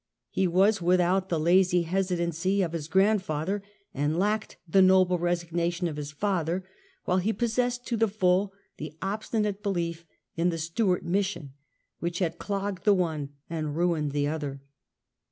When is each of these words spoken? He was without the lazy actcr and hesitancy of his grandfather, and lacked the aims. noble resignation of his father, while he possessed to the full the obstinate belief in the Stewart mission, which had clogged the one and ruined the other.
He 0.31 0.47
was 0.47 0.81
without 0.81 1.29
the 1.29 1.39
lazy 1.39 1.81
actcr 1.83 1.85
and 1.85 1.91
hesitancy 1.91 2.61
of 2.63 2.71
his 2.71 2.87
grandfather, 2.87 3.61
and 3.93 4.17
lacked 4.17 4.57
the 4.67 4.79
aims. 4.79 4.87
noble 4.87 5.19
resignation 5.19 5.87
of 5.87 5.95
his 5.97 6.11
father, 6.11 6.65
while 7.05 7.17
he 7.19 7.31
possessed 7.31 7.85
to 7.85 7.97
the 7.97 8.07
full 8.07 8.51
the 8.77 8.97
obstinate 9.03 9.61
belief 9.61 10.03
in 10.35 10.49
the 10.49 10.57
Stewart 10.57 11.05
mission, 11.05 11.53
which 11.99 12.17
had 12.17 12.39
clogged 12.39 12.83
the 12.83 12.95
one 12.95 13.29
and 13.47 13.75
ruined 13.77 14.11
the 14.11 14.25
other. 14.27 14.63